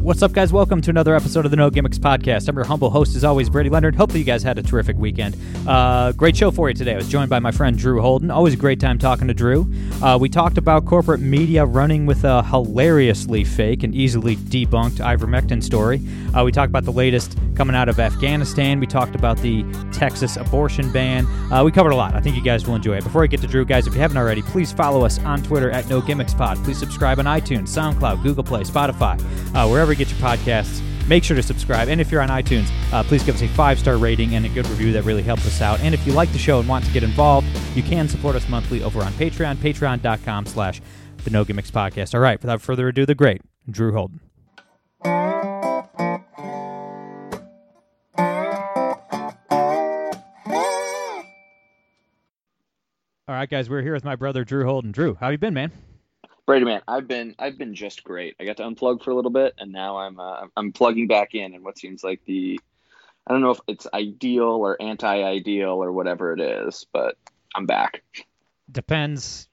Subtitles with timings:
[0.00, 0.50] What's up, guys?
[0.50, 2.48] Welcome to another episode of the No Gimmicks Podcast.
[2.48, 3.94] I'm your humble host, as always, Brady Leonard.
[3.94, 5.36] Hopefully, you guys had a terrific weekend.
[5.68, 6.94] Uh, great show for you today.
[6.94, 8.30] I was joined by my friend Drew Holden.
[8.30, 9.70] Always a great time talking to Drew.
[10.02, 15.62] Uh, we talked about corporate media running with a hilariously fake and easily debunked ivermectin
[15.62, 16.00] story.
[16.34, 18.80] Uh, we talked about the latest coming out of Afghanistan.
[18.80, 21.26] We talked about the Texas abortion ban.
[21.52, 22.14] Uh, we covered a lot.
[22.14, 23.04] I think you guys will enjoy it.
[23.04, 25.70] Before I get to Drew, guys, if you haven't already, please follow us on Twitter
[25.70, 26.56] at No Gimmicks Pod.
[26.64, 29.20] Please subscribe on iTunes, SoundCloud, Google Play, Spotify,
[29.54, 30.82] uh, wherever you get your podcasts.
[31.08, 31.88] Make sure to subscribe.
[31.88, 34.48] And if you're on iTunes, uh, please give us a five star rating and a
[34.48, 34.92] good review.
[34.92, 35.80] That really helps us out.
[35.80, 38.48] And if you like the show and want to get involved, you can support us
[38.48, 40.80] monthly over on Patreon, patreon.com slash
[41.24, 42.14] the No Gimmicks Podcast.
[42.14, 44.20] All right, without further ado, the great Drew Holden.
[53.26, 54.92] All right, guys, we're here with my brother Drew Holden.
[54.92, 55.72] Drew, how you been, man?
[56.50, 58.34] Brady man, I've been I've been just great.
[58.40, 61.36] I got to unplug for a little bit, and now I'm uh, I'm plugging back
[61.36, 62.58] in in what seems like the
[63.24, 67.16] I don't know if it's ideal or anti-ideal or whatever it is, but
[67.54, 68.02] I'm back.
[68.68, 69.48] Depends,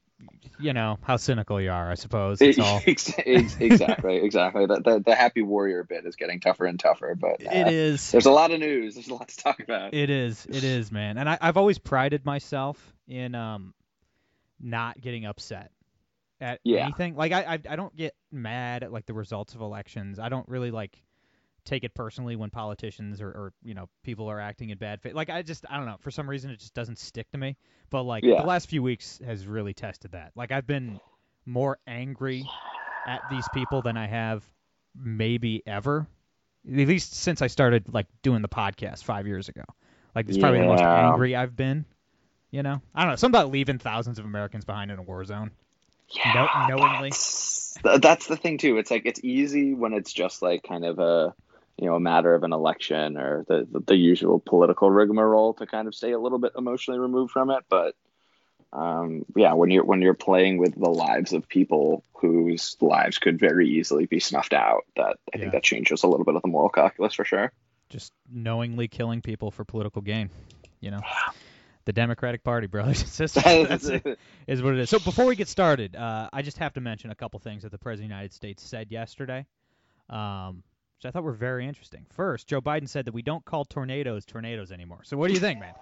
[0.59, 1.91] you know, how cynical you are.
[1.91, 2.41] I suppose.
[2.41, 2.81] It's all.
[2.87, 4.65] exactly, exactly.
[4.65, 8.09] The, the, the happy warrior bit is getting tougher and tougher, but uh, it is.
[8.09, 8.95] There's a lot of news.
[8.95, 9.93] There's a lot to talk about.
[9.93, 10.47] It is.
[10.49, 11.19] It is, man.
[11.19, 13.75] And I, I've always prided myself in um
[14.59, 15.69] not getting upset
[16.41, 16.83] at Yeah.
[16.83, 17.15] anything.
[17.15, 20.19] Like I, I I don't get mad at like the results of elections.
[20.19, 21.01] I don't really like
[21.65, 25.13] take it personally when politicians or, or you know people are acting in bad faith.
[25.13, 27.57] Like I just I don't know for some reason it just doesn't stick to me.
[27.89, 28.41] But like Yeah.
[28.41, 30.31] the last few weeks has really tested that.
[30.35, 30.99] Like I've been
[31.45, 32.45] more angry
[33.05, 34.43] at these people than I have
[34.95, 36.07] maybe ever.
[36.69, 39.63] At least since I started like doing the podcast five years ago.
[40.15, 41.85] Like it's probably the most angry I've been.
[42.49, 43.15] You know, I don't know.
[43.17, 45.51] Something about leaving thousands of Americans behind in a war zone.
[46.09, 47.09] Yeah, No- knowingly.
[47.09, 48.77] That's, that's the thing too.
[48.77, 51.33] It's like it's easy when it's just like kind of a
[51.77, 55.67] you know a matter of an election or the the, the usual political rigmarole to
[55.67, 57.63] kind of stay a little bit emotionally removed from it.
[57.69, 57.95] But
[58.73, 63.39] um, yeah, when you're when you're playing with the lives of people whose lives could
[63.39, 65.41] very easily be snuffed out, that I Yeah.
[65.41, 67.51] think that changes a little bit of the moral calculus for sure.
[67.89, 70.29] Just knowingly killing people for political gain.
[70.79, 71.01] You know,
[71.87, 73.43] the Democratic Party, brothers and sisters.
[73.43, 74.89] That's it, is what it is.
[74.89, 77.71] So before we get started, uh, I just have to mention a couple things that
[77.71, 79.45] the President of the United States said yesterday,
[80.09, 80.63] um,
[80.97, 82.05] which I thought were very interesting.
[82.11, 84.99] First, Joe Biden said that we don't call tornadoes tornadoes anymore.
[85.05, 85.73] So what do you think, man?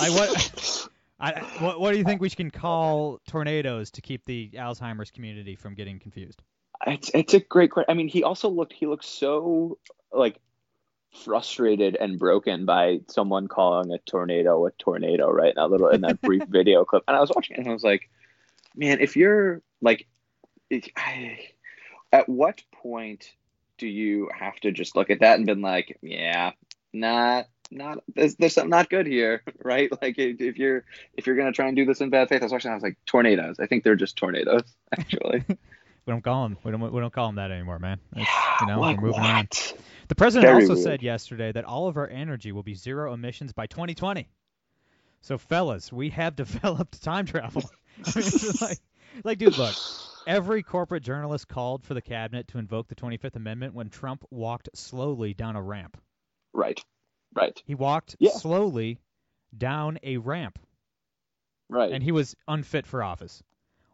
[0.00, 4.50] I, what, I, what, what do you think we can call tornadoes to keep the
[4.54, 6.40] Alzheimer's community from getting confused?
[6.86, 7.90] It's it's a great question.
[7.90, 9.78] I mean, he also looked he looked so
[10.12, 10.40] like
[11.12, 15.50] frustrated and broken by someone calling a tornado a tornado, right?
[15.50, 17.04] In that little in that brief video clip.
[17.08, 18.08] And I was watching it and I was like,
[18.76, 20.06] man, if you're like
[20.96, 21.38] I,
[22.12, 23.32] at what point
[23.78, 26.52] do you have to just look at that and been like, yeah,
[26.92, 29.90] not not there's, there's something not good here, right?
[30.00, 30.84] Like if, if you're
[31.14, 32.82] if you're gonna try and do this in bad faith, I was watching, I was
[32.82, 33.58] like, tornadoes.
[33.58, 34.64] I think they're just tornadoes,
[34.96, 35.44] actually.
[36.06, 36.56] We don't call them.
[36.64, 36.92] We don't.
[36.92, 38.00] We don't call them that anymore, man.
[38.16, 38.30] It's,
[38.62, 39.48] you know, like we're moving on.
[40.10, 40.84] The president Very also weird.
[40.84, 44.28] said yesterday that all of our energy will be zero emissions by 2020.
[45.20, 47.62] So, fellas, we have developed time travel.
[48.04, 48.78] I mean, like,
[49.22, 49.76] like, dude, look.
[50.26, 54.68] Every corporate journalist called for the cabinet to invoke the 25th Amendment when Trump walked
[54.74, 55.96] slowly down a ramp.
[56.52, 56.84] Right.
[57.32, 57.62] Right.
[57.64, 58.32] He walked Yeah.
[58.32, 58.98] slowly
[59.56, 60.58] down a ramp,
[61.68, 61.92] Right.
[61.92, 63.44] and he was unfit for office.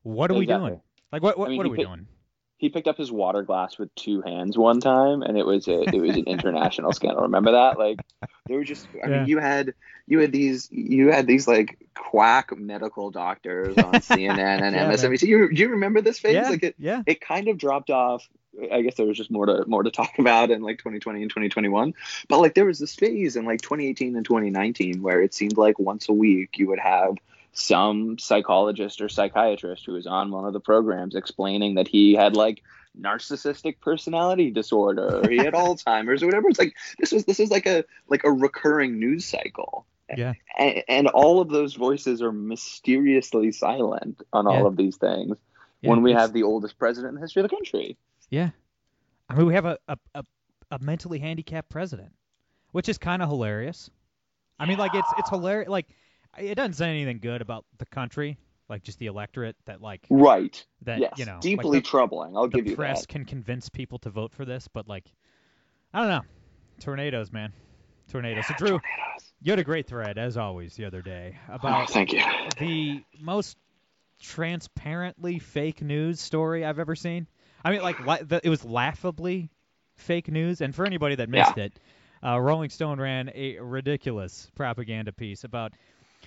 [0.03, 0.81] What are we doing?
[1.12, 1.37] Like, what?
[1.38, 2.06] What, I mean, what are we picked- doing?
[2.59, 5.83] He picked up his water glass with two hands one time and it was a
[5.94, 7.22] it was an international scandal.
[7.22, 7.78] Remember that?
[7.78, 7.98] Like
[8.48, 9.19] they were just I Yeah.
[9.19, 9.75] mean you had
[10.07, 14.91] you had these you had these like quack medical doctors on CNN and Yeah.
[14.91, 15.22] MSNBC.
[15.27, 16.34] You do you remember this phase?
[16.34, 17.03] Yeah, Like it yeah.
[17.07, 18.28] it kind of dropped off.
[18.72, 21.30] I guess there was just more to more to talk about in like 2020 and
[21.30, 21.92] 2021.
[22.28, 25.78] But like there was this phase in like 2018 and 2019 where it seemed like
[25.78, 27.16] once a week you would have
[27.56, 32.36] some psychologist or psychiatrist who was on one of the programs explaining that he had
[32.36, 32.62] like
[33.00, 36.48] narcissistic personality disorder or he had Alzheimer's or whatever.
[36.48, 39.86] It's like this was this is like a like a recurring news cycle.
[40.16, 40.34] Yeah.
[40.58, 45.36] And, and all of those voices are mysteriously silent on all of these things
[45.80, 47.97] Yeah, when we have the oldest president in the history of the country.
[48.30, 48.50] Yeah.
[49.28, 50.24] I mean, we have a, a, a,
[50.72, 52.12] a mentally handicapped president.
[52.72, 53.91] which is kind of hilarious.
[54.58, 55.68] I mean, like it's it's hilarious.
[55.68, 55.86] Like
[56.38, 58.38] it doesn't say anything good about the country,
[58.68, 60.65] like just the electorate that like Right.
[60.83, 61.18] that yes.
[61.18, 62.36] you know Deeply like the, troubling.
[62.36, 63.09] I'll give you the press that.
[63.09, 65.04] can convince people to vote for this, but like
[65.92, 66.22] I don't know,
[66.80, 67.53] tornadoes, man,
[68.10, 68.47] tornadoes.
[68.47, 68.80] So Drew,
[69.42, 72.22] you had a great thread as always the other day Oh, about thank you.
[72.59, 73.56] the most
[74.21, 77.27] transparently fake news story I've ever seen.
[77.65, 79.50] I mean, like it was laughably
[79.97, 80.60] fake news.
[80.60, 81.41] And for anybody that Yeah.
[81.41, 81.80] missed it,
[82.24, 85.72] uh, Rolling Stone ran a ridiculous propaganda piece about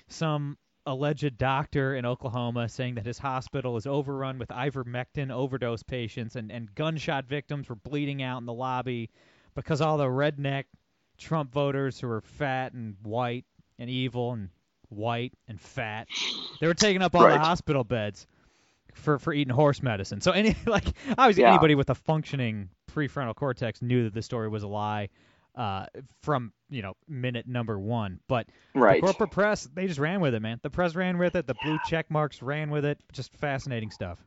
[0.08, 6.36] some alleged doctor in Oklahoma saying that his hospital is overrun with ivermectin overdose patients
[6.36, 9.10] and, and gunshot victims were bleeding out in the lobby
[9.56, 10.64] because all the redneck
[11.18, 13.46] Trump voters who are fat and white
[13.78, 14.50] and evil and
[14.88, 16.08] white and fat
[16.60, 18.26] they were taking up all the hospital beds
[18.94, 20.22] for for eating horse medicine.
[20.22, 20.86] So any like
[21.18, 21.50] obviously Yeah.
[21.50, 25.10] anybody with a functioning prefrontal cortex knew that the story was a lie
[25.56, 25.86] uh,
[26.22, 28.20] from you know minute number one.
[28.28, 28.96] But Right.
[28.96, 30.60] the corporate press they just ran with it, man.
[30.64, 31.48] The press ran with it.
[31.48, 33.00] The blue check marks ran with it.
[33.12, 34.20] Just fascinating stuff.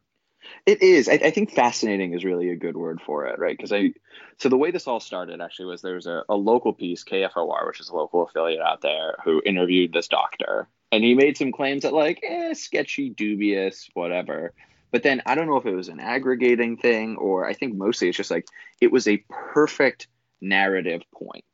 [0.66, 1.08] It is.
[1.08, 3.56] I, I think fascinating is really a good word for it, right?
[3.56, 3.92] Because I,
[4.38, 7.66] so the way this all started actually was there was a, a local piece, KFOR,
[7.66, 11.52] which is a local affiliate out there, who interviewed this doctor, and he made some
[11.52, 14.52] claims that like, eh, sketchy, dubious, whatever.
[14.90, 18.08] But then I don't know if it was an aggregating thing or I think mostly
[18.08, 18.46] it's just like
[18.80, 20.06] it was a perfect
[20.42, 21.44] narrative point,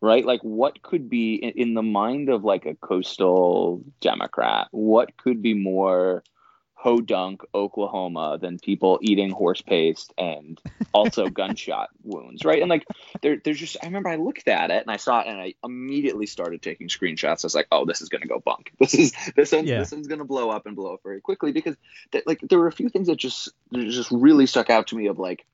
[0.00, 0.24] right?
[0.24, 5.42] Like what could be in, in the mind of like a coastal Democrat, what could
[5.42, 6.24] be more
[6.84, 10.60] Podunk, Oklahoma, than people eating horse paste and
[10.92, 12.60] also gunshot wounds, right?
[12.60, 12.84] And like,
[13.22, 15.54] there, there's just, I remember I looked at it and I saw it and I
[15.64, 17.42] immediately started taking screenshots.
[17.42, 18.70] I was like, oh, this is going to go bunk.
[18.78, 19.78] This is, this one's, Yeah.
[19.78, 21.74] this one's going to blow up and blow up very quickly because,
[22.12, 24.96] that, like, there were a few things that just, that just really stuck out to
[24.96, 25.46] me of like,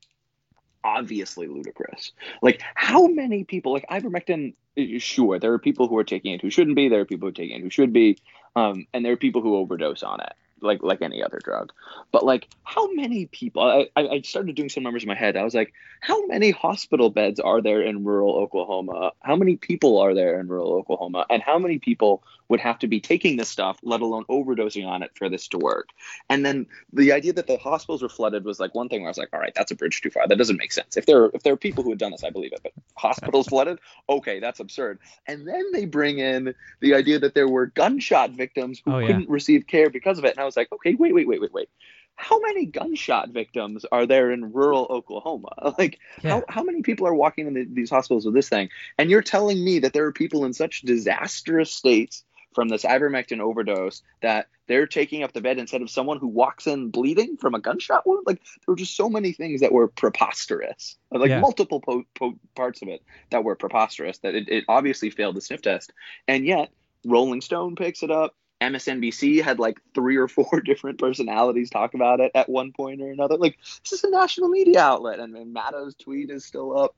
[0.85, 2.13] obviously ludicrous.
[2.43, 4.55] Like, how many people, like, ivermectin,
[4.99, 7.31] sure, there are people who are taking it who shouldn't be, there are people who
[7.31, 8.19] are taking it who should be,
[8.57, 11.73] um, and there are people who overdose on it, like like any other drug.
[12.13, 13.63] But like, how many people?
[13.63, 15.37] I I started doing some numbers in my head.
[15.37, 19.13] I was like, how many hospital beds are there in rural Oklahoma?
[19.21, 21.27] How many people are there in rural Oklahoma?
[21.31, 25.03] And how many people would have to be taking this stuff, let alone overdosing on
[25.03, 25.89] it, for this to work?
[26.29, 29.11] And then the idea that the hospitals were flooded was like one thing where I
[29.11, 30.29] was like, all right, that's a bridge too far.
[30.29, 30.97] That doesn't make sense.
[30.97, 32.61] If there if there are people who had done this, I believe it.
[32.63, 34.99] But hospitals flooded, okay, that's absurd.
[35.27, 39.07] And then they bring in the idea that there were gunshot victims who Oh, yeah.
[39.07, 40.33] couldn't receive care because of it.
[40.33, 41.69] And I was like, okay, wait, wait, wait, wait, wait.
[42.17, 45.49] How many gunshot victims are there in rural Oklahoma?
[45.79, 46.33] Like, Yeah.
[46.33, 48.69] how, how many people are walking in the, these hospitals with this thing?
[48.99, 52.25] And you're telling me that there are people in such disastrous states
[52.55, 56.67] from this ivermectin overdose that they're taking up the bed instead of someone who walks
[56.67, 58.25] in bleeding from a gunshot wound?
[58.27, 61.41] Like, there were just so many things that were preposterous, like Yeah.
[61.41, 65.41] multiple po- po- parts of it that were preposterous that it, it obviously failed the
[65.41, 65.93] sniff test.
[66.29, 66.71] And yet,
[67.05, 68.35] Rolling Stone picks it up.
[68.61, 73.11] MSNBC had like three or four different personalities talk about it at one point or
[73.11, 73.37] another.
[73.37, 76.95] Like this is a national media outlet, and, and Maddow's tweet is still up.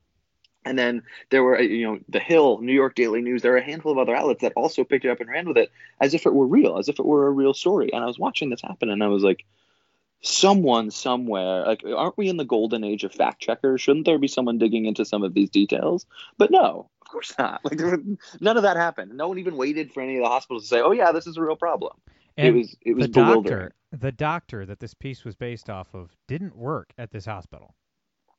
[0.64, 3.42] And then there were, uh, you know, The Hill, New York Daily News.
[3.42, 5.58] There are a handful of other outlets that also picked it up and ran with
[5.58, 7.92] it as if it were real, as if it were a real story.
[7.92, 9.44] And I was watching this happen, and I was like,
[10.22, 13.80] someone somewhere, like, aren't we in the golden age of fact checkers?
[13.80, 16.06] Shouldn't there be someone digging into some of these details?
[16.38, 17.60] But no, of course not.
[17.64, 18.02] Like, there were-
[18.40, 19.16] none of that happened.
[19.16, 21.36] No one even waited for any of the hospitals to say, "Oh yeah, this is
[21.36, 21.94] a real problem."
[22.36, 23.42] And it was it was the bewildering.
[23.42, 27.74] doctor, the doctor that this piece was based off of, didn't work at this hospital.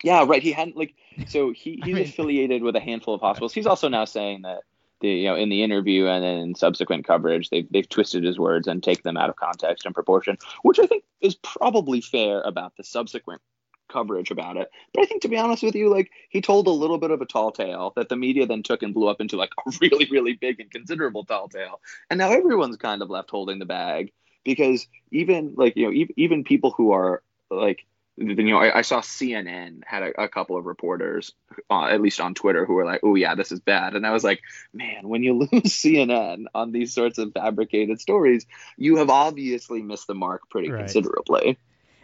[0.03, 0.43] Yeah, right.
[0.43, 0.93] He hadn't like
[1.27, 3.53] so he I he's mean- affiliated with a handful of hospitals.
[3.53, 4.63] He's also now saying that
[4.99, 8.37] the you know in the interview and then in subsequent coverage they've they've twisted his
[8.37, 12.41] words and take them out of context and proportion, which I think is probably fair
[12.41, 13.41] about the subsequent
[13.89, 14.69] coverage about it.
[14.93, 17.21] But I think to be honest with you, like he told a little bit of
[17.21, 20.07] a tall tale that the media then took and blew up into like a really
[20.11, 21.79] really big and considerable tall tale,
[22.09, 24.11] and now everyone's kind of left holding the bag
[24.43, 27.85] because even like you know even, even people who are like
[28.17, 31.33] you know, I, I saw CNN had a, a couple of reporters,
[31.69, 34.11] uh, at least on Twitter, who were like, "Oh yeah, this is bad," and I
[34.11, 34.41] was like,
[34.73, 38.45] "Man, when you lose CNN on these sorts of fabricated stories,
[38.77, 40.79] you have obviously missed the mark pretty Right.
[40.79, 41.57] considerably."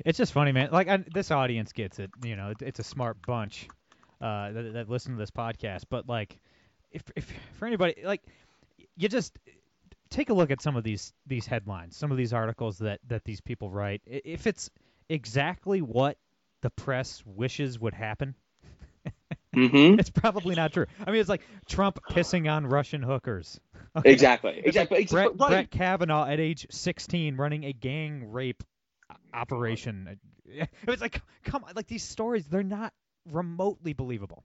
[0.05, 0.69] It's just funny, man.
[0.71, 2.09] Like I, this audience gets it.
[2.23, 3.67] You know, it, it's a smart bunch
[4.21, 5.83] uh, that, that listen to this podcast.
[5.89, 6.39] But like,
[6.91, 8.23] if if for anybody, like,
[8.95, 9.37] you just
[10.09, 13.23] take a look at some of these these headlines, some of these articles that that
[13.25, 14.01] these people write.
[14.05, 14.71] If it's
[15.09, 16.17] exactly what
[16.61, 18.35] the press wishes would happen,
[19.55, 19.99] Mm-hmm.
[19.99, 20.85] it's probably not true.
[21.05, 23.59] I mean, it's like Trump pissing on Russian hookers.
[23.95, 24.11] Okay?
[24.11, 24.51] Exactly.
[24.51, 24.99] It's Exactly.
[24.99, 25.45] like Brett, exactly.
[25.45, 25.49] Right.
[25.49, 28.63] Brett Kavanaugh at age 16 running a gang rape
[29.33, 30.19] operation.
[30.45, 32.93] It was like, come on, like these stories, they're not
[33.31, 34.43] remotely believable.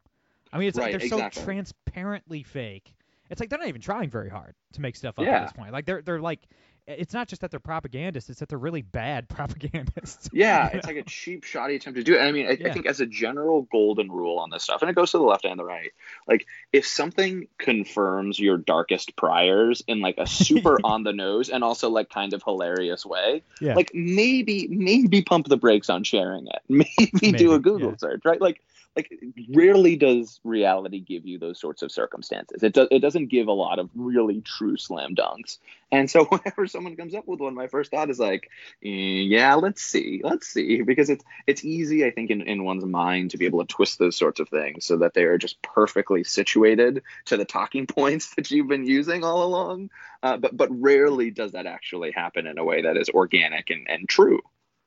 [0.50, 1.40] I mean, it's like they're exactly.
[1.40, 2.94] so transparently fake.
[3.28, 5.73] It's like they're not even trying very hard to make stuff up at this point.
[5.73, 6.40] Like they're they're like,
[6.86, 10.28] it's not just that they're propagandists; it's that they're really bad propagandists.
[10.32, 10.92] Yeah, it's know?
[10.94, 12.18] like a cheap, shoddy attempt to do it.
[12.18, 12.68] And I mean, I, Yeah.
[12.68, 15.24] I think as a general golden rule on this stuff, and it goes to the
[15.24, 15.92] left and the right,
[16.26, 21.64] like if something confirms your darkest priors in like a super on the nose and
[21.64, 23.74] also like kind of hilarious way, Yeah.
[23.74, 26.62] like maybe maybe pump the brakes on sharing it.
[26.68, 27.96] Maybe, do a Google yeah.
[27.96, 28.40] search, right?
[28.40, 28.60] Like
[28.96, 29.12] like
[29.52, 32.62] rarely does reality give you those sorts of circumstances.
[32.62, 35.58] It does it doesn't give a lot of really true slam dunks.
[35.90, 38.50] And so whenever someone comes up with one, my first thought is like,
[38.84, 42.84] eh, yeah, let's see, let's see, because it's it's easy, I think, in, in one's
[42.84, 45.60] mind to be able to twist those sorts of things so that they are just
[45.62, 49.90] perfectly situated to the talking points that you've been using all along.
[50.22, 53.88] Uh, but but rarely does that actually happen in a way that is organic and,
[53.88, 54.40] and true.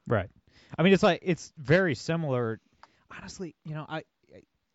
[0.07, 0.29] Right.
[0.77, 2.59] I mean, it's like it's very similar.
[3.15, 4.03] Honestly, you know, I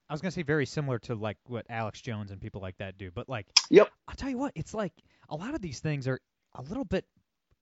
[0.09, 2.99] I was gonna say very similar to like what Alex Jones and people like that
[2.99, 3.91] do, but like, Yep.
[4.09, 4.93] I'll tell you what, it's like
[5.29, 6.21] a lot of these things are
[6.55, 7.07] a little bit.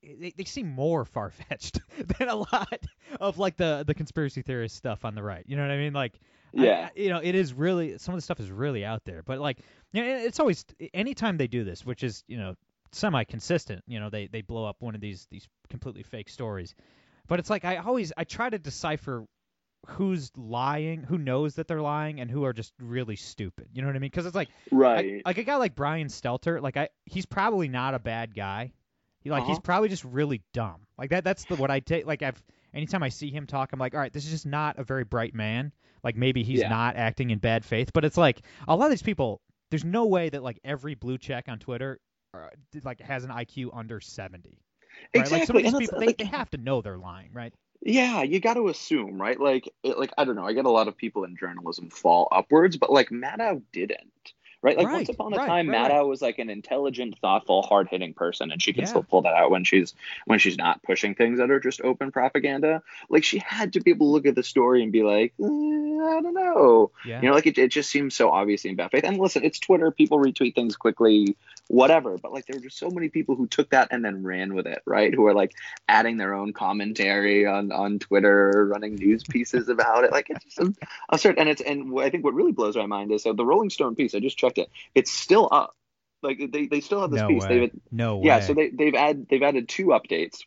[0.03, 1.79] They, they seem more far fetched
[2.19, 2.83] than a lot
[3.21, 5.45] of like the the conspiracy theorist stuff on the right.
[5.47, 5.93] You know what I mean?
[5.93, 6.21] Like,
[6.53, 6.89] Yeah.
[6.95, 9.23] I- you know, it is really some of the stuff is really out there.
[9.23, 9.61] But like,
[9.93, 12.55] you know, it's always anytime they do this, which is you know
[12.93, 13.83] semi consistent.
[13.87, 16.75] You know, they they blow up one of these these completely fake stories.
[17.29, 19.27] But it's like I always I try to decipher
[19.87, 23.69] who's lying, who knows that they're lying, and who are just really stupid.
[23.73, 24.11] You know what I mean?
[24.11, 25.23] Because it's like I- Right.
[25.25, 28.73] like a guy like Brian Stelter, like I he's probably not a bad guy.
[29.21, 29.61] He like he's Uh-huh.
[29.63, 30.87] probably just really dumb.
[30.99, 33.79] Like that that's the what I take like I've anytime I see him talk, I'm
[33.81, 35.73] like, all right, this is just not a very bright man.
[36.05, 36.69] Like maybe he's Yeah.
[36.69, 39.41] not acting in bad faith, but it's like a lot of these people.
[39.71, 42.01] There's no way that like every blue check on Twitter,
[42.35, 42.49] uh,
[42.85, 44.59] like has an IQ under 70.
[45.15, 45.31] Right?
[45.31, 47.55] Like some of these people, they, like- they have to know they're lying, right?
[47.83, 49.41] Yeah, you got to assume, right?
[49.41, 50.47] Like, it, like I don't know.
[50.47, 54.77] I get a lot of people in journalism fall upwards, but like Maddow didn't, right?
[54.77, 58.51] Like once upon a right, time, right, Maddow was like an intelligent, thoughtful, hard-hitting person,
[58.51, 58.89] and she can Yeah.
[58.89, 59.95] still pull that out when she's
[60.27, 62.83] when she's not pushing things that are just open propaganda.
[63.09, 65.45] Like she had to be able to look at the story and be like, eh,
[65.45, 67.21] I don't know, Yeah.
[67.23, 69.05] you know, like it, it just seems so obviously in bad faith.
[69.05, 71.37] And listen, it's Twitter; people retweet things quickly,
[71.69, 72.19] whatever.
[72.19, 74.67] But like, there were just so many people who took that and then ran with
[74.67, 75.13] it, right?
[75.15, 75.53] Who are like
[75.89, 80.13] adding their own commentary on on Twitter, running news pieces about it.
[80.13, 80.75] Like it's just a,
[81.09, 81.39] absurd.
[81.39, 83.95] And it's and I think what really blows my mind is so the Rolling Stone
[83.95, 84.15] piece.
[84.15, 85.75] I just checked it; it's still up.
[86.23, 87.43] Like they, they still have this no piece.
[87.43, 87.49] way.
[87.49, 88.27] They've no way.
[88.27, 90.41] yeah, so they they've added they've added two updates.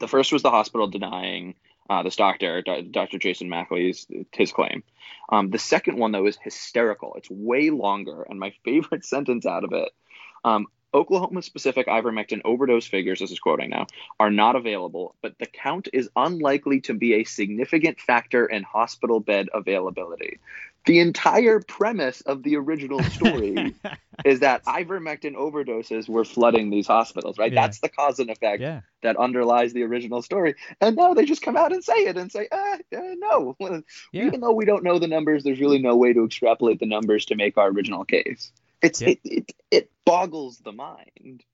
[0.00, 1.54] The first was the hospital denying
[1.90, 3.18] uh, this doctor, Dr.
[3.18, 4.84] Jason McElyea's his claim.
[5.28, 7.14] Um, the second one though is hysterical.
[7.16, 9.90] It's way longer, and my favorite sentence out of it.
[10.44, 13.86] Um, Oklahoma specific ivermectin overdose figures, this is quoting now,
[14.18, 19.20] are not available, but the count is unlikely to be a significant factor in hospital
[19.20, 20.38] bed availability.
[20.86, 23.74] The entire premise of the original story
[24.24, 27.52] is that ivermectin overdoses were flooding these hospitals, right?
[27.52, 27.60] Yeah.
[27.60, 28.80] That's the cause and effect yeah.
[29.02, 30.54] that underlies the original story.
[30.80, 33.56] And now they just come out and say it and say, uh, uh, no.
[34.12, 34.26] Yeah.
[34.26, 37.26] Even though we don't know the numbers, there's really no way to extrapolate the numbers
[37.26, 38.50] to make our original case.
[38.82, 39.10] It's Yeah.
[39.10, 41.44] it, it it boggles the mind.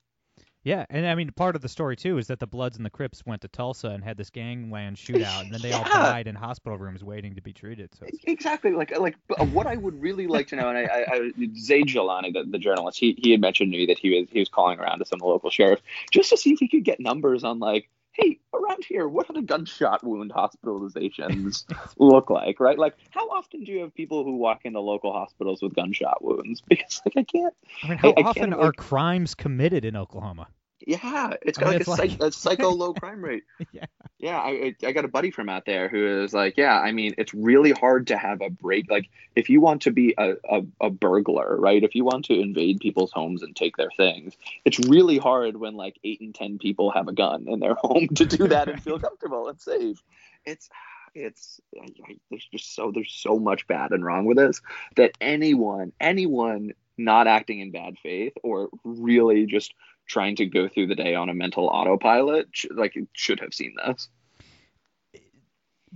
[0.66, 2.90] Yeah, and I mean, part of the story too is that the Bloods and the
[2.90, 6.34] Crips went to Tulsa and had this gangland shootout, and then they all died in
[6.34, 7.94] hospital rooms waiting to be treated.
[7.94, 8.72] So Exactly.
[8.72, 12.32] Like like what I would really like to know, and I, I, I Zaid Jilani,
[12.32, 14.80] the, the journalist, he he had mentioned to me that he was he was calling
[14.80, 17.44] around to some of the local sheriffs just to see if he could get numbers
[17.44, 17.88] on like,
[18.18, 21.64] hey, around here, what do the gunshot wound hospitalizations
[21.98, 22.78] look like, right?
[22.78, 26.62] Like, how often do you have people who walk into local hospitals with gunshot wounds?
[26.68, 27.54] Because like I can't.
[27.84, 30.48] I mean, how I often are like- crimes committed in Oklahoma?
[30.80, 33.44] Yeah, it's I got mean, like, it's a, like- psych, a psycho low crime rate.
[33.72, 33.86] Yeah.
[34.18, 34.48] Yeah, I,
[34.82, 37.34] I I got a buddy from out there who is like, yeah, I mean, it's
[37.34, 38.90] really hard to have a break.
[38.90, 41.82] Like, if you want to be a, a, a burglar, right?
[41.84, 45.74] If you want to invade people's homes and take their things, it's really hard when
[45.74, 48.82] like eight and ten people have a gun in their home to do that and
[48.82, 50.02] feel comfortable and safe.
[50.46, 50.70] It's
[51.14, 54.62] it's I, I, there's just so there's so much bad and wrong with this
[54.96, 59.74] that anyone anyone not acting in bad faith or really just
[60.06, 63.74] trying to go through the day on a mental autopilot like it should have seen
[63.84, 64.08] this.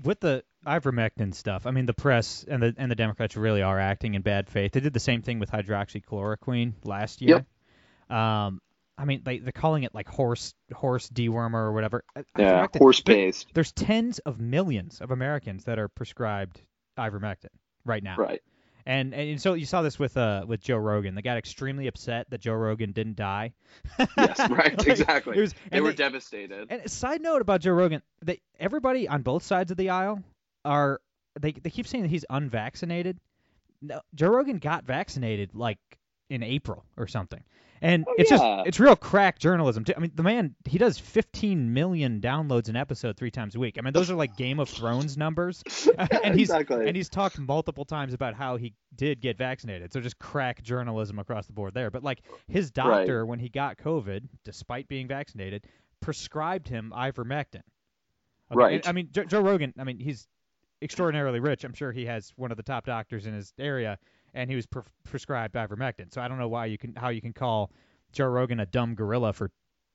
[0.02, 3.79] With the ivermectin stuff, I mean, the press and the and the Democrats really are
[3.79, 4.73] acting in bad faith.
[4.73, 7.45] They did the same thing with hydroxychloroquine last year.
[8.09, 8.17] yep.
[8.17, 8.61] Um,
[8.97, 12.05] I mean, they they're calling it like horse horse dewormer or whatever.
[12.37, 13.49] Yeah, horse based.
[13.55, 16.61] There's tens of millions of Americans that are prescribed
[16.99, 17.49] ivermectin
[17.85, 18.17] right now.
[18.17, 18.43] Right.
[18.87, 21.14] And and so you saw this with uh with Joe Rogan.
[21.14, 23.52] They got extremely upset that Joe Rogan didn't die.
[24.16, 25.40] Yes, right, Like, exactly.
[25.40, 26.66] Was, They were they- devastated.
[26.70, 30.22] and a side note about Joe Rogan, they everybody on both sides of the aisle
[30.64, 31.00] are
[31.38, 33.18] they they keep saying that he's unvaccinated.
[33.82, 35.78] no, Joe Rogan got vaccinated like
[36.30, 37.42] in April or something.
[37.82, 38.37] And Oh, it's yeah.
[38.37, 39.84] just it's real crack journalism.
[39.84, 39.94] Too.
[39.96, 43.76] I mean, the man he does 15 million downloads an episode three times a week.
[43.78, 45.62] I mean, those are like Game of Thrones numbers.
[46.22, 46.87] and he's exactly.
[46.87, 49.92] and he's talked multiple times about how he did get vaccinated.
[49.94, 51.90] So just crack journalism across the board there.
[51.90, 55.66] But like his doctor when he got COVID, despite being vaccinated,
[56.00, 57.62] prescribed him ivermectin.
[58.52, 58.75] Okay, Right.
[58.75, 59.72] and, I mean, Joe, Joe Rogan.
[59.78, 60.28] I mean, he's
[60.82, 61.64] extraordinarily rich.
[61.64, 63.99] I'm sure he has one of the top doctors in his area,
[64.34, 66.12] and he was pre- prescribed ivermectin.
[66.12, 67.70] So I don't know why you can how you can call
[68.12, 69.50] Joe Rogan a dumb gorilla for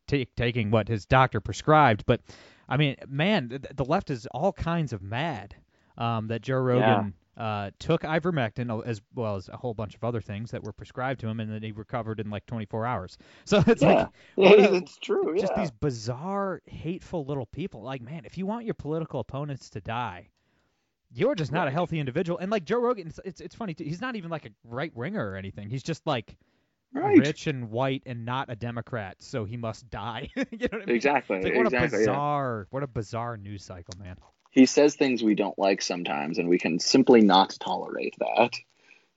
[0.08, 2.06] ta taking what his doctor prescribed.
[2.06, 2.22] But
[2.68, 5.56] I mean, man, th- the left is all kinds of mad
[5.98, 10.22] um, that Joe Rogan uh, took ivermectin as well as a whole bunch of other
[10.22, 13.18] things that were prescribed to him, and then he recovered in like 24 hours.
[13.46, 15.36] So it's yeah, like yeah, a- it's true.
[15.38, 15.62] just yeah.
[15.64, 17.82] these bizarre, hateful little people.
[17.82, 20.30] Like, man, if you want your political opponents to die,
[21.16, 22.38] you're just not a healthy individual.
[22.40, 23.74] And like Joe Rogan, it's it's, it's funny.
[23.74, 25.70] Too, he's not even like a right winger or anything.
[25.70, 26.36] He's just like
[26.94, 27.18] right.
[27.18, 30.30] rich and white and not a Democrat, so he must die.
[30.36, 30.96] you know what I mean?
[30.96, 31.42] Exactly.
[31.42, 31.98] Like what exactly.
[31.98, 32.06] a yeah.
[32.08, 34.18] bizarre, what a bizarre news cycle, man.
[34.52, 38.54] he says things we don't like sometimes, and we can simply not tolerate that.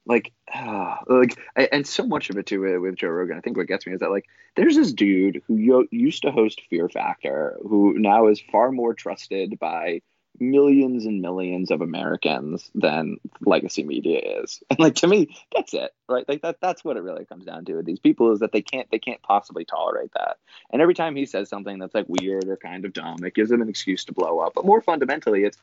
[0.07, 3.37] Like, ah, like, and so much of it too with, with Joe Rogan.
[3.37, 4.25] I think what gets me is that like,
[4.57, 9.59] there's this dude who used to host Fear Factor, who now is far more trusted
[9.59, 10.00] by
[10.40, 14.62] millions and millions of Americans than legacy media is.
[14.71, 16.28] And like to me, that's it, right?
[16.28, 18.62] Like that that's what it really comes down to with these people is that they
[18.62, 20.37] can't they can't possibly tolerate that.
[20.71, 23.50] And every time he says something that's like weird or kind of dumb, it gives
[23.50, 24.52] him an excuse to blow up.
[24.54, 25.59] But more fundamentally, it's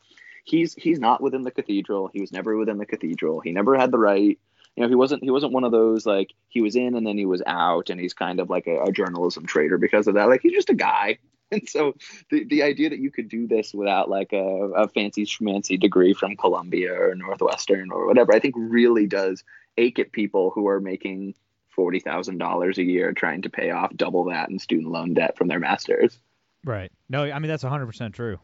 [0.45, 2.09] he's he's not within the cathedral.
[2.11, 3.41] He was never within the cathedral.
[3.41, 4.39] He never had the right.
[4.75, 7.17] You know, he wasn't he wasn't one of those like he was in and then
[7.17, 10.29] he was out, and he's kind of like a, a journalism traitor because of that.
[10.29, 11.17] Like he's just a guy.
[11.51, 11.93] And so
[12.31, 16.13] the, the idea that you could do this without like a, a fancy schmancy degree
[16.13, 19.43] from Columbia or Northwestern or whatever, I think really does
[19.77, 21.35] ache at people who are making
[21.69, 25.37] forty thousand dollars a year trying to pay off double that in student loan debt
[25.37, 26.19] from their masters.
[26.63, 26.91] Right.
[27.09, 28.39] No, I mean that's 100% true.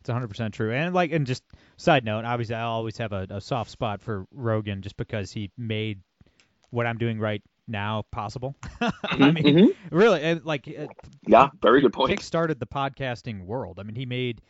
[0.00, 0.72] It's 100% true.
[0.72, 1.44] And like and just
[1.76, 5.50] side note, obviously I always have a, a soft spot for Rogan just because he
[5.58, 6.00] made
[6.70, 8.54] what I'm doing right now possible.
[8.80, 9.74] I mean, Mhm.
[9.90, 10.66] really like
[11.26, 12.10] Yeah, very good point.
[12.10, 13.78] kick-started the podcasting world.
[13.78, 14.42] I mean, he made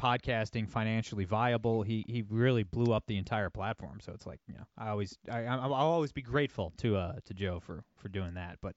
[0.00, 1.82] podcasting financially viable.
[1.82, 4.00] He he really blew up the entire platform.
[4.00, 7.34] So it's like, you know, I always I I'll always be grateful to uh to
[7.34, 8.58] Joe for for doing that.
[8.60, 8.74] But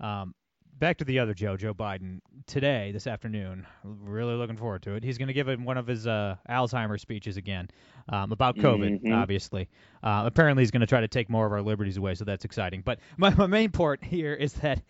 [0.00, 0.34] um
[0.78, 2.20] back to the other Joe, Joe Biden.
[2.46, 5.04] Today, this afternoon, really looking forward to it.
[5.04, 7.68] He's going to give one of his uh, Alzheimer's speeches again
[8.08, 9.14] um, about COVID, Mhm.
[9.16, 9.68] obviously.
[10.02, 12.44] Uh, apparently, he's going to try to take more of our liberties away, so that's
[12.44, 12.82] exciting.
[12.84, 14.82] But my, my main point here is that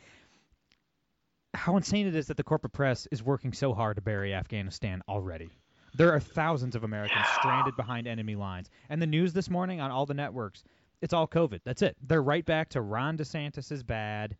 [1.54, 5.02] how insane it is that the corporate press is working so hard to bury Afghanistan
[5.08, 5.50] already.
[5.94, 8.70] There are thousands of Americans stranded behind enemy lines.
[8.88, 10.64] And the news this morning on all the networks,
[11.02, 11.60] it's all COVID.
[11.64, 11.98] That's it.
[12.00, 14.34] They're right back to Ron DeSantis is bad.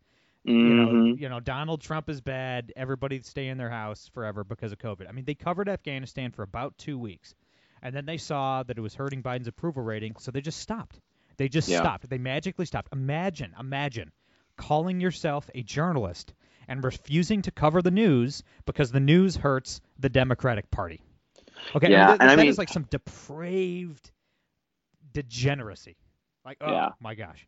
[0.45, 1.19] You know, Mhm.
[1.19, 2.73] you know, Donald Trump is bad.
[2.75, 5.07] Everybody stay in their house forever because of COVID.
[5.07, 7.33] I mean, they covered Afghanistan for about two weeks,
[7.81, 10.99] and then they saw that it was hurting Biden's approval rating, so they just stopped.
[11.37, 11.79] They just Yeah.
[11.79, 12.09] stopped.
[12.09, 12.89] They magically stopped.
[12.91, 14.11] Imagine, imagine
[14.57, 16.33] calling yourself a journalist
[16.67, 21.01] and refusing to cover the news because the news hurts the Democratic Party.
[21.75, 24.11] Okay, Yeah, I mean, that, and I mean- is like some depraved
[25.13, 25.95] degeneracy.
[26.45, 26.89] Like, oh Yeah.
[26.99, 27.47] my gosh.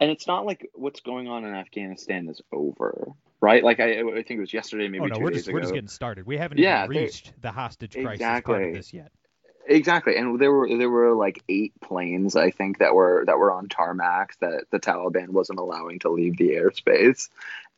[0.00, 3.08] And it's not like what's going on in Afghanistan is over,
[3.40, 3.62] right?
[3.62, 5.54] Like I, I think it was yesterday, maybe oh no, two we're days just ago.
[5.54, 6.26] we're just getting started.
[6.26, 8.68] We haven't Yeah, even they- reached the hostage crisis part Exactly.
[8.68, 9.12] of this yet.
[9.66, 13.52] Exactly, and there were there were like eight planes I think that were that were
[13.52, 17.28] on tarmac that the Taliban wasn't allowing to leave the airspace,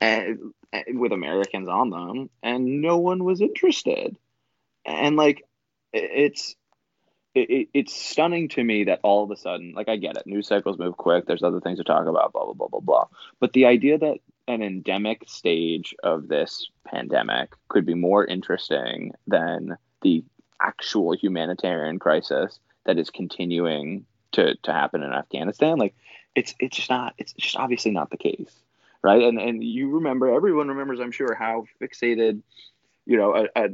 [0.01, 4.17] and, and with Americans on them, and no one was interested,
[4.87, 5.45] and like
[5.93, 6.55] it's
[7.35, 10.27] it, it- it's stunning to me that all of a sudden, like I get it,
[10.27, 11.27] news cycles move quick.
[11.27, 13.07] There's other things to talk about, blah blah blah blah blah.
[13.41, 14.19] But the idea that
[14.49, 20.25] an endemic stage of this pandemic could be more interesting than the
[20.61, 25.95] actual humanitarian crisis that is continuing to, to happen in Afghanistan, like
[26.35, 28.53] it's it's just not it's just obviously not the case,
[29.03, 29.23] right?
[29.23, 32.43] And and you remember everyone remembers, I'm sure, how fixated,
[33.07, 33.69] you know, a, a,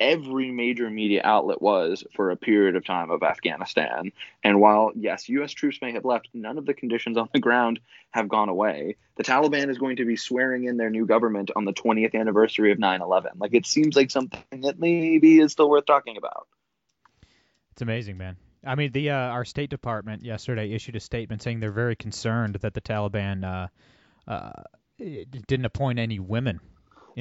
[0.00, 4.12] every major media outlet was for a period of time of Afghanistan.
[4.42, 5.52] And while yes, U.S.
[5.52, 7.78] troops may have left, none of the conditions on the ground
[8.10, 8.96] have gone away.
[9.16, 12.72] The Taliban is going to be swearing in their new government on the 20th anniversary
[12.72, 13.38] of 9/11.
[13.38, 16.48] Like it seems like something that maybe is still worth talking about.
[17.72, 18.36] It's amazing, man.
[18.64, 22.56] I mean, the uh, our State Department yesterday issued a statement saying they're very concerned
[22.56, 23.68] that the Taliban uh,
[24.30, 24.62] uh,
[24.98, 26.60] didn't appoint any women.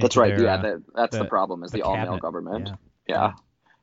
[0.02, 0.36] That's right.
[0.36, 2.68] their, yeah, uh, that, that's the, the- problem is the the, all-male government.
[3.08, 3.16] Yeah.
[3.16, 3.34] Yeah.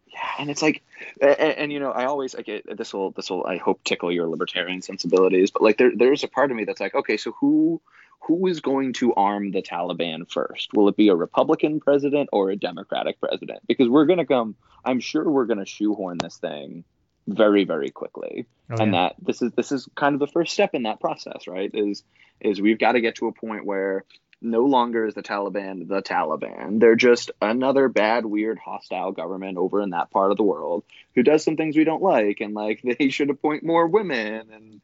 [0.09, 0.83] Yeah, and it's like,
[1.21, 4.27] and, and you know, I always like this will this will I hope tickle your
[4.29, 7.83] libertarian sensibilities, but like there there's a part of me that's like, okay, so who
[8.21, 10.73] who is going to arm the Taliban first?
[10.73, 13.61] Will it be a Republican president or a Democratic president?
[13.67, 16.85] Because we're going to come, I'm sure we're going to shoehorn this thing
[17.29, 19.09] very very quickly oh, and yeah.
[19.09, 22.05] that this is this is kind of the first step in that process right is
[22.41, 24.05] is we've got to get to a point where
[24.43, 26.81] no longer is the Taliban the Taliban.
[26.81, 31.23] They're just another bad, weird, hostile government over in that part of the world who
[31.23, 34.81] does some things we don't like, and like they should appoint more women, and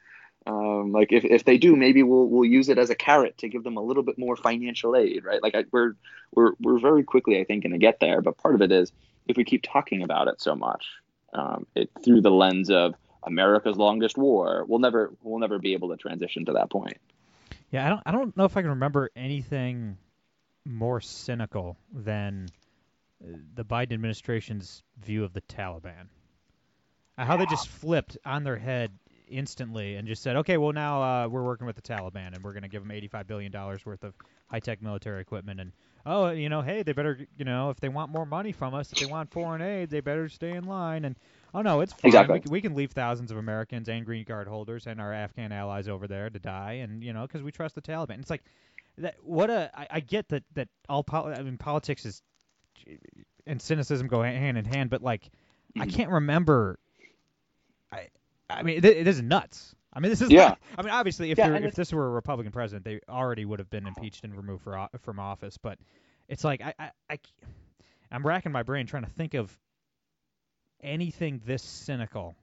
[0.47, 3.49] um, like if, if they do, maybe we'll we'll use it as a carrot to
[3.49, 5.43] give them a little bit more financial aid, right?
[5.43, 5.95] Like I, we're
[6.35, 8.21] we're we're very quickly, I think, going to get there.
[8.23, 8.93] But part of it is
[9.29, 10.85] if we keep talking about it so much,
[11.33, 15.91] um, it through the lens of America's longest war, we'll never we'll never be able
[15.91, 16.99] to transition to that point.
[17.73, 19.97] Yeah, I don't I don't know if I can remember anything
[20.65, 22.49] more cynical than
[23.25, 26.09] uh, the Biden administration's view of the Taliban.
[27.17, 28.93] Uh, how they just flipped on their head
[29.33, 32.53] instantly and just said, "Okay, well now uh, we're working with the Taliban and we're
[32.53, 34.15] going to give them 85 billion dollars worth of
[34.49, 35.73] high-tech military equipment and
[36.05, 38.93] oh, you know, hey, they better, you know, if they want more money from us,
[38.93, 41.17] if they want foreign aid, they better stay in line and
[41.55, 42.09] oh no, it's fine.
[42.09, 42.43] Exactly.
[42.47, 45.89] We, we can leave thousands of Americans and green card holders and our Afghan allies
[45.89, 48.21] over there to die, and you know, because we trust the Taliban.
[48.21, 48.43] It's like
[48.99, 49.17] that.
[49.23, 52.23] What a I, I get that that all poli- I mean politics is
[53.47, 55.83] and cynicism go hand in hand, but like mm-hmm.
[55.83, 56.79] I can't remember.
[58.57, 59.75] I mean, it, it is nuts.
[59.93, 60.51] I mean, this is yeah.
[60.51, 63.59] Like, I mean, obviously, if yeah, if this were a Republican president, they already would
[63.59, 65.59] have been impeached and removed for, from office.
[65.59, 65.79] But
[66.29, 67.19] it's like I, I, I
[68.11, 69.57] I'm racking my brain trying to think of
[70.83, 72.35] anything this cynical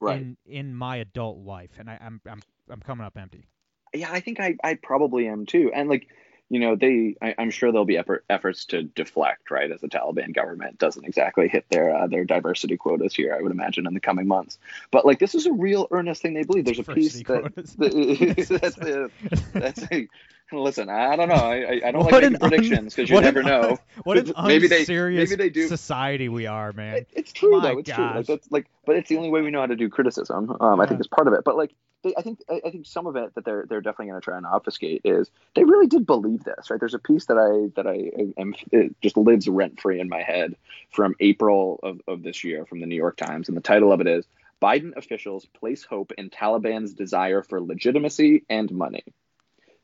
[0.00, 0.20] right.
[0.20, 3.46] in in my adult life, and I, I'm I'm I'm coming up empty.
[3.94, 6.06] Yeah, I think I I probably am too, and like
[6.50, 9.88] you know they I, am sure there'll be effort, efforts to deflect right as the
[9.88, 13.94] Taliban government doesn't exactly hit their uh, their diversity quotas here I would imagine in
[13.94, 14.58] the coming months.
[14.90, 16.64] But like this is a real earnest thing they believe.
[16.64, 19.10] There's a piece that, that that's the
[19.52, 20.08] that's a,
[20.52, 21.34] listen I don't know.
[21.34, 23.78] I, I don't what like making predictions because you never know.
[24.04, 25.68] what an maybe they maybe they do.
[25.68, 26.96] society we are man.
[26.96, 27.78] It, it's true My though.
[27.78, 27.96] It's gosh.
[27.96, 28.16] true.
[28.16, 30.80] Like that's like but it's the only way we know how to do criticism um,
[30.80, 31.44] I think is part of it.
[31.44, 34.20] But like they, I think I, think some of it that they're they're definitely going
[34.20, 36.78] to try and obfuscate is they really did believe this, right?
[36.78, 40.22] There's a piece that I that I am it just lives rent free in my
[40.22, 40.54] head
[40.90, 44.00] from April of, of this year from the New York Times, and the title of
[44.00, 44.26] it is
[44.60, 49.04] Biden officials place hope in Taliban's desire for legitimacy and money.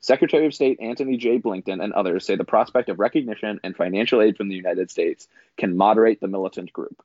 [0.05, 1.39] Secretary of State Antony J.
[1.39, 5.27] Blinken and others say the prospect of recognition and financial aid from the United States
[5.57, 7.03] can moderate the militant group.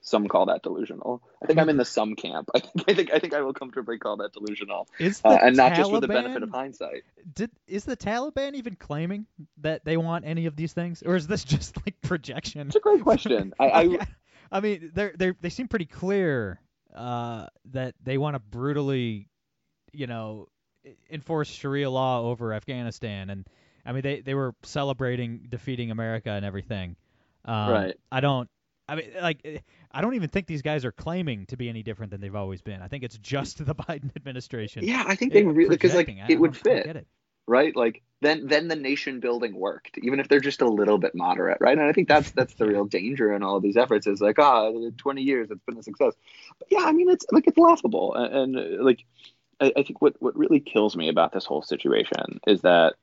[0.00, 1.22] Some call that delusional.
[1.40, 2.50] I think I'm in the some camp.
[2.54, 4.88] I think I think I think I will comfortably call that delusional.
[5.00, 7.04] Uh, and not just with the benefit of hindsight.
[7.32, 9.26] Did is the Taliban even claiming
[9.58, 12.66] that they want any of these things, or is this just like projection?
[12.66, 13.54] It's a great question.
[13.60, 13.98] I, I,
[14.50, 16.60] I mean, they they they seem pretty clear
[16.92, 19.28] uh, that they want to brutally,
[19.92, 20.48] you know,
[21.10, 23.46] enforce Sharia law over Afghanistan, and
[23.84, 26.96] I mean they they were celebrating defeating America and everything.
[27.44, 27.94] Um, right.
[28.10, 28.48] I don't.
[28.88, 32.10] I mean, like, I don't even think these guys are claiming to be any different
[32.10, 32.82] than they've always been.
[32.82, 34.84] I think it's just the Biden administration.
[34.84, 37.06] Yeah, I think they really because like it would fit, it.
[37.46, 37.74] right?
[37.74, 41.58] Like then then the nation building worked, even if they're just a little bit moderate,
[41.60, 41.76] right?
[41.76, 44.38] And I think that's that's the real danger in all of these efforts is like,
[44.38, 46.14] ah, oh, 20 years, it's been a success.
[46.58, 49.04] But yeah, I mean, it's like it's laughable, and, and like
[49.62, 52.94] I, I think what what really kills me about this whole situation is that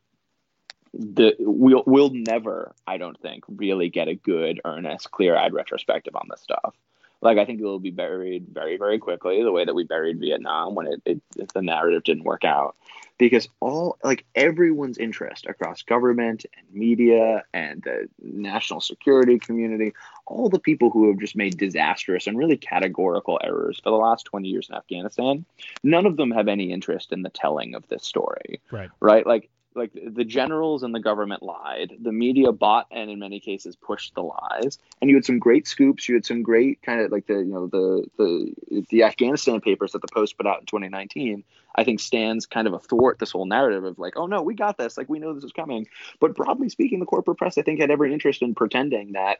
[0.93, 6.27] the we'll we'll never, I don't think, really get a good, earnest, clear-eyed retrospective on
[6.29, 6.75] this stuff.
[7.21, 10.19] Like I think it will be buried very, very quickly, the way that we buried
[10.19, 11.21] Vietnam when it, it
[11.53, 12.75] the narrative didn't work out,
[13.17, 19.93] because all like everyone's interest across government and media and the national security community,
[20.27, 24.23] all the people who have just made disastrous and really categorical errors for the last
[24.25, 25.45] 20 years in Afghanistan,
[25.83, 28.61] none of them have any interest in the telling of this story.
[28.71, 28.89] Right.
[29.01, 29.27] Right.
[29.27, 31.93] Like like the generals and the government lied.
[32.01, 34.79] The media bought and in many cases pushed the lies.
[35.01, 36.09] And you had some great scoops.
[36.09, 39.91] You had some great kind of like the you know the the the Afghanistan papers
[39.91, 41.43] that the Post put out in 2019.
[41.75, 44.77] I think stands kind of athwart this whole narrative of like, oh no, we got
[44.77, 44.97] this.
[44.97, 45.87] Like we know this is coming.
[46.19, 49.39] But broadly speaking, the corporate press I think had every interest in pretending that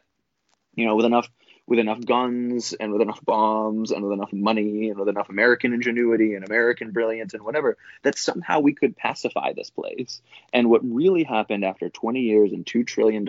[0.74, 1.28] you know with enough
[1.70, 5.72] with enough guns and with enough bombs and with enough money and with enough American
[5.72, 10.20] ingenuity and American brilliance and whatever, that somehow we could pacify this place.
[10.52, 13.24] And what really happened after 20 years and $2 trillion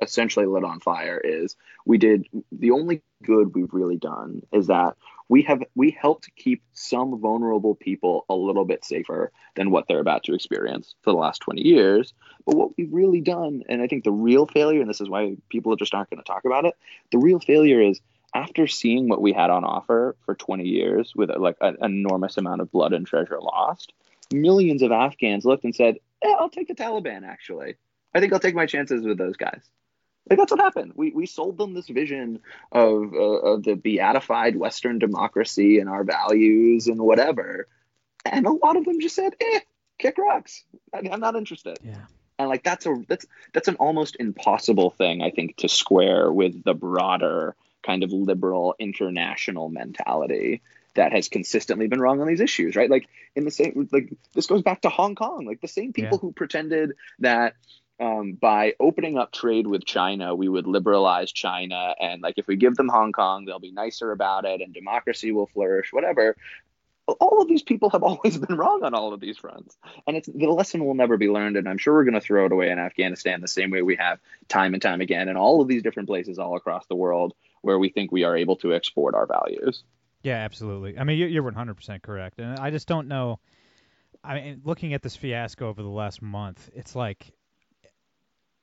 [0.00, 4.96] essentially lit on fire is we did the only good we've really done is that
[5.32, 9.98] we have we helped keep some vulnerable people a little bit safer than what they're
[9.98, 12.12] about to experience for the last 20 years
[12.44, 15.34] but what we've really done and i think the real failure and this is why
[15.48, 16.74] people just aren't going to talk about it
[17.12, 17.98] the real failure is
[18.34, 22.60] after seeing what we had on offer for 20 years with like an enormous amount
[22.60, 23.92] of blood and treasure lost,
[24.32, 27.76] millions of Afghans looked and said, eh, I'll take the Taliban, actually.
[28.14, 29.62] I think I'll take my chances with those guys.
[30.28, 30.92] Like that's what happened.
[30.94, 36.04] We we sold them this vision of uh, of the beatified Western democracy and our
[36.04, 37.66] values and whatever,
[38.24, 39.60] and a lot of them just said, "Eh,
[39.98, 40.64] kick rocks.
[40.94, 42.06] I'm not interested." Yeah.
[42.38, 46.62] And like that's a that's that's an almost impossible thing I think to square with
[46.64, 50.62] the broader kind of liberal international mentality
[50.94, 52.90] that has consistently been wrong on these issues, right?
[52.90, 56.18] Like in the same like this goes back to Hong Kong, like the same people
[56.18, 56.20] Yeah.
[56.20, 57.54] who pretended that
[58.02, 62.56] um, by opening up trade with China, we would liberalize China, and like if we
[62.56, 66.36] give them Hong Kong, they'll be nicer about it, and democracy will flourish, whatever.
[67.20, 70.28] All of these people have always been wrong on all of these fronts, and it's
[70.28, 71.56] the lesson will never be learned.
[71.56, 73.96] And I'm sure we're going to throw it away in Afghanistan the same way we
[73.96, 77.34] have time and time again in all of these different places all across the world
[77.62, 79.84] where we think we are able to export our values.
[80.22, 80.98] Yeah, absolutely.
[80.98, 83.38] I mean, you- you're 100% correct, and I just don't know.
[84.24, 87.32] I mean, looking at this fiasco over the last month, it's like,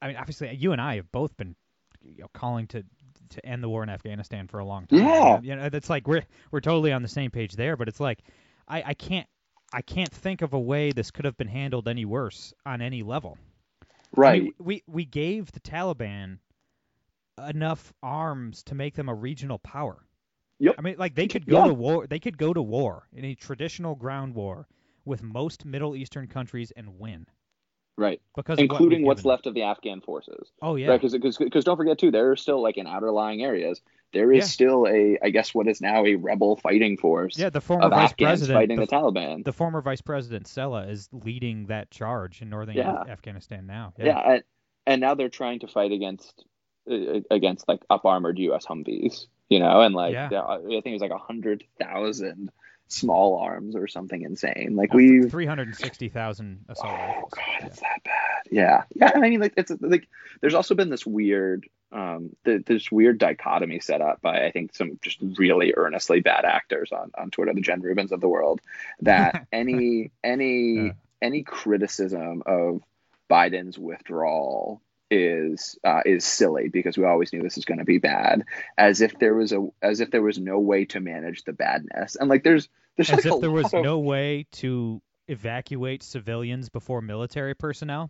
[0.02, 1.56] I mean, obviously, you and I have both been,
[2.02, 2.84] you know, calling to
[3.30, 4.98] to end the war in Afghanistan for a long time.
[4.98, 5.40] Yeah.
[5.42, 8.24] you know, that's like we're we're totally on the same page there, but it's like,
[8.68, 9.28] I I can't
[9.72, 13.04] I can't think of a way this could have been handled any worse on any
[13.04, 13.38] level.
[14.16, 14.42] I Right.
[14.44, 16.40] mean, we we gave the Taliban
[17.48, 20.04] enough arms to make them a regional power.
[20.60, 20.76] Yep.
[20.78, 21.68] I mean, like they could go Yeah.
[21.68, 22.08] to war.
[22.08, 24.68] They could go to war in a traditional ground war
[25.06, 27.28] with most Middle Eastern countries and win
[28.00, 28.22] right.
[28.36, 30.52] because of what Including what's given left of the Afghan forces.
[30.62, 33.82] Oh yeah, Right, because don't forget too, there are still like in outerlying areas,
[34.14, 34.46] there is Yeah.
[34.46, 37.50] still a I guess what is now a rebel fighting force yeah.
[37.50, 39.44] The former vice Afghans president, fighting the, the, Taliban.
[39.44, 43.04] the former vice president Saleh is leading that charge in northern Yeah.
[43.08, 43.94] Afghanistan now.
[43.98, 44.44] yeah, and,
[44.88, 46.44] and now they're trying to fight against
[46.90, 48.66] uh, against like up armored U.S.
[48.66, 50.30] Humvees, you know, and like Yeah.
[50.32, 52.52] yeah, I think it was like a hundred thousand
[52.90, 54.76] small arms or something insane.
[54.76, 57.32] Like Uh, we've three hundred and sixty thousand assault Oh rifles.
[57.34, 57.66] god, Yeah.
[57.68, 58.44] it's that bad.
[58.52, 59.12] Yeah, yeah.
[59.16, 60.08] I mean, like it's like
[60.42, 64.76] there's also been this weird, um, th- this weird dichotomy set up by I think
[64.76, 68.60] some just really earnestly bad actors on on Twitter, the Jen Rubins of the world,
[69.02, 70.92] that any any Yeah.
[71.22, 72.82] any criticism of
[73.30, 77.98] Biden's withdrawal is uh, is silly because we always knew this was going to be
[77.98, 78.44] bad
[78.78, 82.16] as if there was a as if there was no way to manage the badness
[82.16, 86.70] and like there's there's As like if there was of- no way to evacuate civilians
[86.70, 88.10] before military personnel.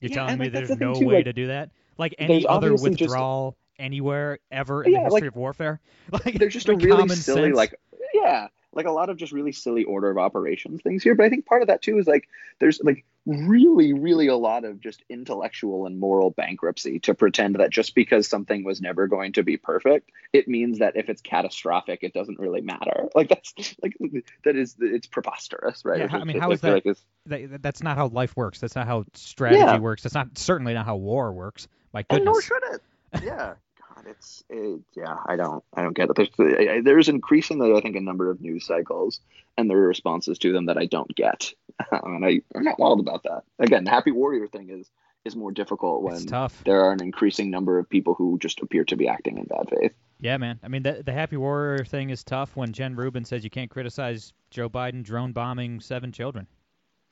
[0.00, 1.70] You're Yeah, telling me like, there's the no too, way like, to do that?
[1.96, 5.80] Like any other obviously just- withdrawal anywhere ever in Yeah, the history of warfare?
[6.12, 7.56] Like there's just a really silly sense.
[7.56, 7.74] like
[8.14, 11.28] yeah like a lot of just really silly order of operations things here but i
[11.28, 12.28] think part of that too is like
[12.60, 17.70] there's like really really a lot of just intellectual and moral bankruptcy to pretend that
[17.70, 22.00] just because something was never going to be perfect it means that if it's catastrophic
[22.02, 23.52] it doesn't really matter like that's
[23.82, 23.96] like
[24.44, 27.82] that is it's preposterous right Yeah, It's I mean, how is that- like That- that's
[27.82, 28.58] not how life works.
[28.60, 29.78] That's not how strategy Yeah.
[29.78, 30.02] works.
[30.02, 31.68] That's not certainly not how war works.
[31.92, 33.54] My goodness and nor should it yeah
[33.98, 37.96] god it's it, yeah i don't i don't get it there's there's increasingly i think
[37.96, 39.20] a number of news cycles
[39.56, 41.52] and there are responses to them that i don't get
[41.92, 44.88] um, and i i'm not wild about that again the happy warrior thing is
[45.24, 46.24] is more difficult when
[46.64, 49.68] there are an increasing number of people who just appear to be acting in bad
[49.68, 50.58] faith Yeah, man.
[50.62, 53.70] I mean, the the happy warrior thing is tough when Jen Rubin says you can't
[53.70, 56.46] criticize Joe Biden drone bombing seven children.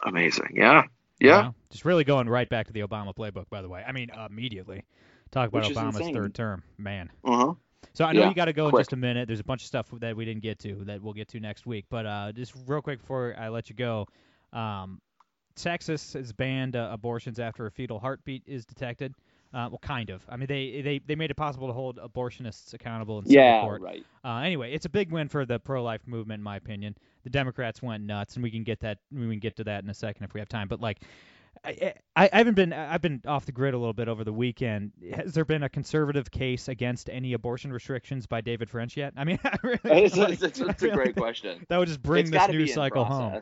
[0.04, 0.84] amazing yeah
[1.20, 1.54] you yeah know?
[1.70, 3.84] Just really going right back to the Obama playbook, by the way.
[3.86, 4.84] I mean, immediately.
[5.30, 7.10] Talk about Obama's third term, man.
[7.24, 7.54] uh-huh
[7.94, 9.26] So I know Yeah, you got to go in just a minute.
[9.26, 11.66] There's a bunch of stuff that we didn't get to that we'll get to next
[11.66, 11.86] week.
[11.90, 14.06] But uh, just real quick before I let you go,
[14.52, 15.00] um,
[15.56, 19.14] Texas has banned uh, abortions after a fetal heartbeat is detected.
[19.54, 20.22] Uh, well, kind of.
[20.28, 23.60] I mean, they, they they made it possible to hold abortionists accountable in civil yeah
[23.60, 23.80] court.
[23.80, 26.94] right Uh, anyway, it's a big win for the pro-life movement, in my opinion.
[27.24, 28.98] The Democrats went nuts, and we can get that.
[29.10, 30.68] We can get to that in a second if we have time.
[30.68, 30.98] But like,
[31.64, 32.72] I, eh, I, I haven't been.
[32.72, 34.92] I've been off the grid a little bit over the weekend.
[35.12, 39.14] Has there been a conservative case against any abortion restrictions by David French yet?
[39.16, 42.22] I mean, I really, it's, like, it's, it's, a great question That would just bring
[42.22, 43.40] it's this news cycle home.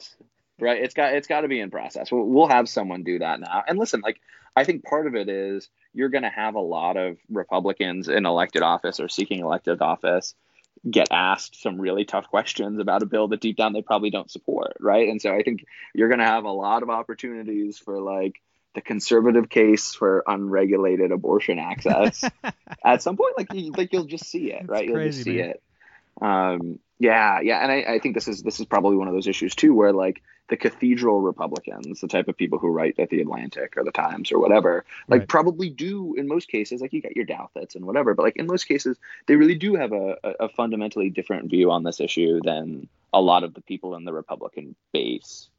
[0.61, 0.83] Right.
[0.83, 2.13] It's got it's got to be in process.
[2.13, 3.63] We'll, we'll have someone do that now.
[3.67, 4.21] And listen, like
[4.57, 8.27] I think part of it is you're going to have a lot of Republicans in
[8.27, 10.35] elected office or seeking elected office
[10.89, 14.31] get asked some really tough questions about a bill that deep down they probably don't
[14.31, 15.09] support, right?
[15.09, 18.41] And so I think you're going to have a lot of opportunities for like
[18.75, 22.25] the conservative case for unregulated abortion access
[22.85, 25.37] at some point like you, like you'll just see it right you'll crazy, just see
[25.37, 25.51] man.
[25.51, 25.63] it
[26.21, 29.27] um Yeah, yeah, and I, I think this is this is probably one of those
[29.27, 33.21] issues too, where like the cathedral Republicans, the type of people who write at the
[33.21, 35.29] Atlantic or the Times or whatever, like Right.
[35.29, 38.47] probably do in most cases, like you got your Douthats and whatever, but like in
[38.47, 42.41] most cases, they really do have a, a, a fundamentally different view on this issue
[42.43, 45.51] than a lot of the people in the Republican base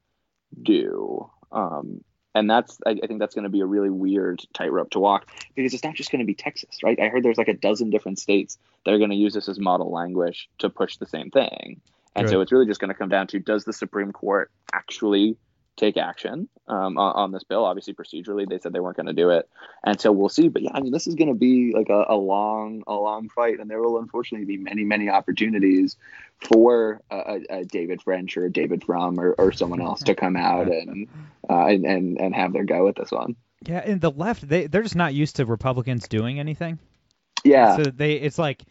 [0.63, 1.29] do.
[1.51, 2.03] Um,
[2.35, 5.31] and that's I, I think that's going to be a really weird tightrope to walk
[5.55, 6.99] because it's not just going to be Texas, right?
[6.99, 9.57] I heard there's like a dozen different states that are going to use this as
[9.57, 11.81] model language to push the same thing.
[12.17, 15.35] And so it's really just going to come down to does the Supreme Court actually
[15.75, 17.65] take action um, on, on this bill?
[17.65, 19.49] Obviously, procedurally, they said they weren't going to do it,
[19.83, 20.47] and so we'll see.
[20.47, 23.29] But yeah, I mean, this is going to be like a, a long, a long
[23.29, 25.97] fight, and there will unfortunately be many, many opportunities
[26.39, 30.35] for a, a, David French or a David Frum or, or someone else to come
[30.35, 31.07] out and,
[31.49, 33.35] uh, and and and have their go at this one.
[33.67, 36.79] Yeah, and the left they they're just not used to Republicans doing anything.
[37.43, 37.77] Yeah.
[37.77, 38.63] So they it's like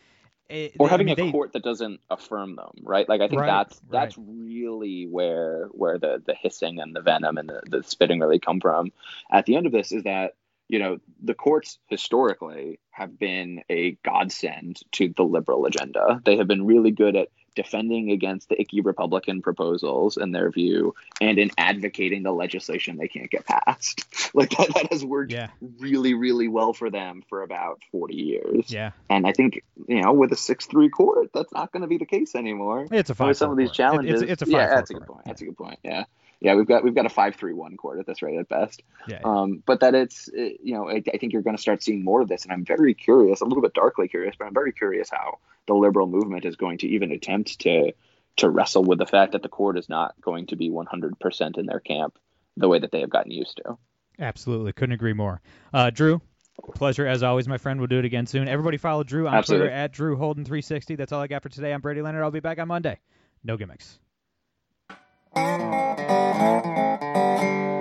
[0.48, 3.08] it, or I having mean, a they- court that doesn't affirm them, right?
[3.08, 3.90] Like I think Right, that's right.
[3.90, 8.38] that's really where where the the hissing and the venom and the, the spitting really
[8.38, 8.92] come from.
[9.30, 10.34] At the end of this is that
[10.68, 16.20] you know the courts historically have been a godsend to the liberal agenda.
[16.24, 20.94] They have been really good at defending against the icky Republican proposals in their view
[21.20, 24.04] and in advocating the legislation they can't get passed.
[24.36, 25.48] Like that, that has worked Yeah.
[25.78, 28.70] really, really well for them for about 40 years.
[28.72, 31.86] Yeah, And I think, you know, with a six three court, that's not going to
[31.88, 32.88] be the case anymore.
[32.90, 33.28] it's a five.
[33.28, 34.52] With some of these challenges, It's, it's a five.
[34.52, 35.24] yeah, that's a good point.
[35.24, 35.78] That's a good point.
[35.84, 36.04] Yeah,
[36.40, 38.82] yeah, we've got we've got a five three one court at this rate at best.
[39.06, 39.20] Yeah.
[39.24, 42.04] Um, but that it's it- you know I, I think you're going to start seeing
[42.04, 43.40] more of this, and I'm very curious.
[43.40, 46.78] A little bit darkly curious, but I'm very curious how the liberal movement is going
[46.78, 47.92] to even attempt to
[48.36, 51.66] to wrestle with the fact that the court is not going to be 100% in
[51.66, 52.18] their camp
[52.56, 53.78] the way that they have gotten used to.
[54.18, 55.40] Absolutely, couldn't agree more.
[55.72, 56.20] Uh, Drew,
[56.74, 57.80] pleasure as always, my friend.
[57.80, 58.48] We'll do it again soon.
[58.48, 59.68] Everybody follow Drew on Absolutely.
[59.68, 60.96] Twitter at Drew Holden 360.
[60.96, 61.72] That's all I got for today.
[61.72, 62.22] I'm Brady Leonard.
[62.22, 62.98] I'll be back on Monday.
[63.42, 63.98] No gimmicks.
[65.36, 65.62] Thank
[67.58, 67.73] you.